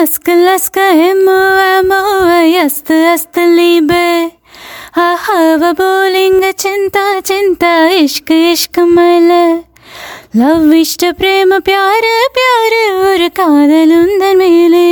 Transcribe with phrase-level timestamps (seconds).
[0.00, 1.40] Askın laska emo
[1.78, 4.30] emo ayast astă libe
[4.92, 9.66] Ha vă bolinga chinta chinta ișcă ișcă mele
[10.30, 12.04] Love işte prema pyar
[12.36, 14.84] pyar ur kadalunden mele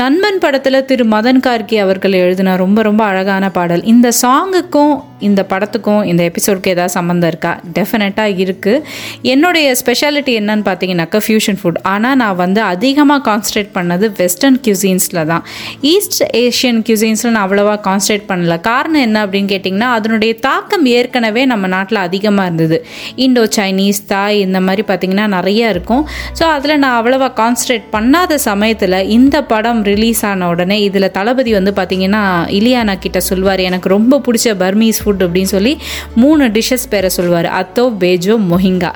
[0.00, 3.82] நண்பன் படத்தில் திரு மதன் கார்கி அவர்கள் எழுதின ரொம்ப ரொம்ப அழகான பாடல்.
[3.84, 4.94] இந்த சாங்குக்கும்
[5.28, 7.52] இந்த படத்துக்கும் இந்த எபிசோடுக்கும் ஏதாவது சம்மந்தம் இருக்கா?
[7.78, 8.82] டெஃபினட்டாக இருக்குது
[9.32, 15.44] என்னுடைய ஸ்பெஷாலிட்டி என்னன்னு பார்த்தீங்கன்னாக்கா ஃபியூஷன் ஃபுட் ஆனால் நான் வந்து அதிகமாக கான்சன்ட்ரேட் பண்ணது வெஸ்டர்ன் கியூசின்ஸில் தான்.
[15.92, 18.56] ஈஸ்ட் ஏஷியன் கியூசின்ஸில் நான் அவ்வளோவா கான்சன்ட்ரேட் பண்ணல.
[18.70, 22.78] காரணம் என்ன அப்படின்னு கேட்டிங்கன்னா அதனுடைய தாக்கம் ஏற்கனவே நம்ம நாட்டில் அதிகமாக இருந்தது.
[23.26, 26.04] இண்டோ சைனீஸ் தாய் இந்த மாதிரி பார்த்திங்கன்னா நிறைய இருக்கும்.
[26.38, 31.72] ஸோ அதில் நான் அவ்வளோவா கான்சன்ட்ரேட் பண்ணாத சமயத்தில் இந்த படம் ரிலீஸ் ஆன உடனே இதில் தளபதி வந்து
[31.78, 32.22] பார்த்திங்கன்னா
[32.58, 35.78] இலியானா கிட்ட சொல்வார் எனக்கு ரொம்ப பிடிச்ச பர்மீஸ் ஃபுட் அப்படின்னு சொல்லி
[36.14, 37.46] மூணு டிஷ்ஷஸ் பேரை சொல்வார்.
[37.60, 38.92] அத்தோ பேஜோ மொஹிங்கா.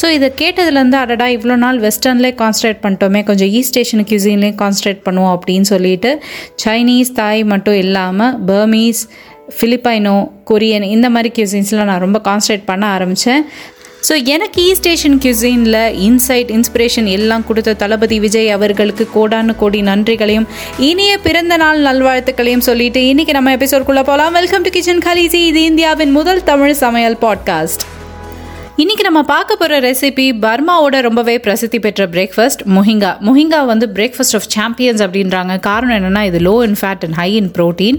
[0.00, 5.34] ஸோ இதை கேட்டதுலேருந்து அடடா இவ்வளோ நாள் வெஸ்டர்ன்லேயே கான்சன்ட்ரேட் பண்ணிட்டோமே கொஞ்சம் ஈஸ்ட் ஏஷியன் கியூசின்லேயும் கான்சன்ட்ரேட் பண்ணுவோம்
[5.36, 6.22] அப்படின்னு சொல்லிட்டு
[6.64, 9.02] சைனீஸ் தாய் மட்டும் இல்லாமல் பர்மீஸ்
[9.58, 10.16] ஃபிலிப்பைனோ
[10.50, 13.44] கொரியன் இந்த மாதிரி கியூசின்ஸ்லாம் நான் ரொம்ப கான்சன்ட்ரேட் பண்ண ஆரம்பித்தேன்
[14.02, 20.48] ஸோ எனக்கு ஈ ஸ்டேஷன் கியூசினில் இன்சைட் இன்ஸ்பிரேஷன் எல்லாம் கொடுத்த தளபதி விஜய் அவர்களுக்கு கோடானு கோடி நன்றிகளையும்
[20.80, 26.10] இனிய பிறந்த நாள் நல்வாழ்த்துக்களையும் சொல்லிட்டு இன்னைக்கு நம்ம எபிசோட்குள்ளே போகலாம் வெல்கம் டு கிச்சன் கலீசி இது இந்தியாவின்
[26.10, 27.84] முதல் தமிழ் சமையல் பாட்காஸ்ட்
[28.82, 33.10] இன்றைக்கி நம்ம பார்க்க போகிற ரெசிபி பர்மாவோட ரொம்பவே பிரசித்தி பெற்ற பிரேக்ஃபாஸ்ட் முஹிங்கா.
[33.26, 35.54] முஹிங்கா வந்து பிரேக்ஃபாஸ்ட் ஆஃப் சாம்பியன்ஸ் அப்படின்றாங்க.
[35.68, 37.98] காரணம் என்னென்னா இது low in fat and high in protein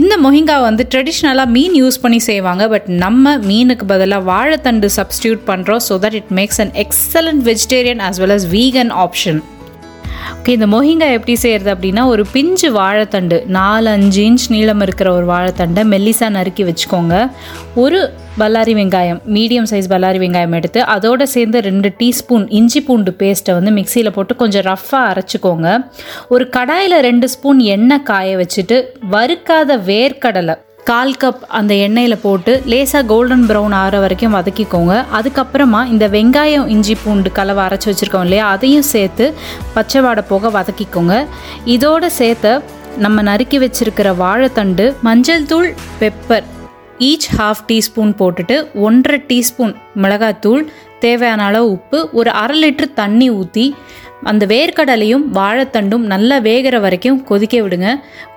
[0.00, 2.68] இந்த முஹிங்கா வந்து ட்ரெடிஷ்னலாக மீன் யூஸ் பண்ணி செய்வாங்க.
[2.74, 8.20] பட் நம்ம மீனுக்கு பதிலாக வாழைத்தண்டு சப்ஸ்டியூட் பண்ணுறோம் so that it makes an excellent vegetarian as
[8.24, 9.40] well as vegan option
[10.32, 15.26] okay இந்த மொஹிங்கா எப்படி செய்கிறது அப்படின்னா ஒரு பிஞ்சு வாழைத்தண்டு நாலு அஞ்சு இன்ச் நீளம் இருக்கிற ஒரு
[15.32, 17.30] வாழைத்தண்டை மெல்லிசா நறுக்கி வச்சுக்கோங்க.
[17.74, 23.52] ஒரு பல்லாரி வெங்காயம் மீடியம் சைஸ் பல்லாரி வெங்காயம் எடுத்து அதோடு சேர்ந்து ரெண்டு டீஸ்பூன் இஞ்சி பூண்டு பேஸ்ட்டை
[23.52, 25.86] வந்து மிக்சியில் போட்டு கொஞ்சம் ரஃப்பாக அரைச்சிக்கோங்க.
[26.28, 28.78] ஒரு கடாயில் ரெண்டு ஸ்பூன் எண்ணெய் காய வச்சுட்டு
[29.10, 30.56] வறுக்காத வேர்க்கடலை
[30.88, 34.94] கால் கப் அந்த எண்ணெயில் போட்டு லேசாக கோல்டன் ப்ரௌன் ஆகிற வரைக்கும் வதக்கிக்கோங்க.
[35.18, 39.34] அதுக்கப்புறமா இந்த வெங்காயம் இஞ்சி பூண்டு கலவை அரைச்சி வச்சுருக்கோம் இல்லையா அதையும் சேர்த்து
[39.74, 41.26] பச்சை வாடை போக வதக்கிக்கோங்க.
[41.64, 42.52] இதோடு சேர்த்து
[42.98, 46.44] நம்ம நறுக்கி வச்சுருக்கிற வாழைத்தண்டு மஞ்சள் தூள் பெப்பர்
[46.98, 50.64] ஈச் ஹாஃப் டீஸ்பூன் போட்டுட்டு ஒன்றரை டீஸ்பூன் மிளகாத்தூள்
[51.00, 53.74] தேவையான அளவு உப்பு ஒரு அரை லிட்டர் தண்ணி ஊற்றி
[54.30, 57.88] அந்த வேர்க்கடலையும் வாழைத்தண்டும் நல்லா வேகிற வரைக்கும் கொதிக்க விடுங்க.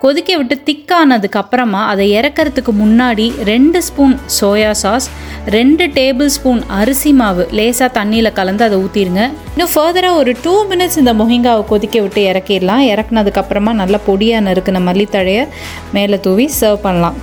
[0.04, 5.08] கொதிக்க விட்டு திக்கானதுக்கு அப்புறமா அதை இறக்கிறதுக்கு முன்னாடி ரெண்டு ஸ்பூன் சோயா சாஸ்
[5.58, 11.00] ரெண்டு டேபிள் ஸ்பூன் அரிசி மாவு லேசாக தண்ணியில் கலந்து அதை ஊற்றிடுங்க இன்னும் ஃபர்தராக ஒரு டூ மினிட்ஸ்
[11.04, 12.84] இந்த மொஹிங்காவை கொதிக்க விட்டு இறக்கிடலாம்.
[12.94, 15.46] இறக்குனதுக்கப்புறமா நல்லா பொடியாக நறுக்கின மல்லித்தழையை
[15.98, 17.18] மேலே தூவி சர்வ் பண்ணலாம்.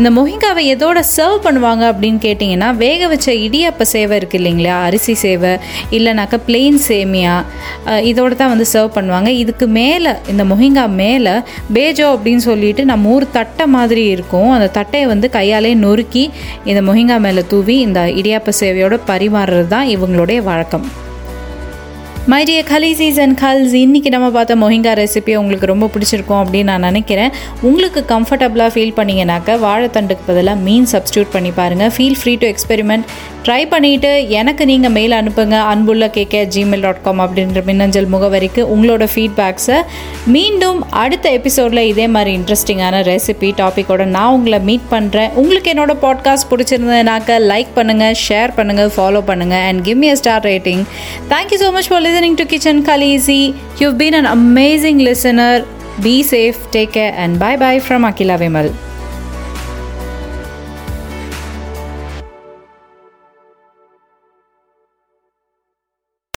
[0.00, 4.76] இந்த மொஹிங்காவை எதோட சர்வ் பண்ணுவாங்க அப்படின்னு கேட்டிங்கன்னா வேக வச்ச இடியாப்ப சேவை இருக்குது இல்லைங்களா?
[4.88, 5.50] அரிசி சேவை
[5.96, 7.34] இல்லைனாக்கா பிளெயின் சேமியா
[8.10, 9.30] இதோட தான் வந்து சர்வ் பண்ணுவாங்க.
[9.42, 11.34] இதுக்கு மேலே இந்த மொஹிங்கா மேலே
[11.76, 14.50] பேஜோ அப்படின்னு சொல்லிட்டு நம்ம ஊர் தட்டை மாதிரி இருக்கும்.
[14.56, 16.24] அந்த தட்டையை வந்து கையாலே நொறுக்கி
[16.70, 20.86] இந்த மொஹிங்கா மேலே தூவி இந்த இடியாப்ப சேவையோட பரிமாறுறது தான் இவங்களுடைய வழக்கம்.
[22.30, 26.86] My dear khaleesis and khals இன்றைக்கி நம்ம பார்த்த மொஹிங்கா ரெசிபி உங்களுக்கு ரொம்ப பிடிச்சிருக்கும் அப்படின்னு நான்
[26.88, 27.32] நினைக்கிறேன்.
[27.60, 33.06] உங்களுக்கு கம்ஃபர்டபுளாக ஃபீல் பண்ணிங்கனாக்கா வாழைத்தண்டுக்கு பதிலாக மீன் சப்ஸ்டியூட் பண்ணி பாருங்கள் feel free to experiment
[33.46, 35.56] try பண்ணிவிட்டு எனக்கு நீங்கள் மெயில் அனுப்புங்க.
[35.70, 39.78] அன்புள்ள கேகே ஜிமெயில் டாட் காம் அப்படின்ற மின்னஞ்சல் முகவரிக்கு உங்களோட ஃபீட்பேக்ஸை
[40.26, 46.50] மீண்டும் அடுத்த எபிசோடில் இதே மாதிரி இன்ட்ரெஸ்டிங்கான ரெசிபி டாப்பிக்கோட நான் உங்களை மீட் பண்ணுறேன் உங்களுக்கு என்னோட பாட்காஸ்ட்
[46.52, 50.84] பிடிச்சிருந்ததுனாக்க லைக் பண்ணுங்கள் ஷேர் பண்ணுங்கள் ஃபாலோ பண்ணுங்கள் and give me a star rating
[51.34, 53.56] thank you so much for listening to Kitchen Khaleesi.
[53.80, 55.64] You've been an amazing listener.
[56.02, 58.91] Be safe, take care, and bye bye from Akila Vimal.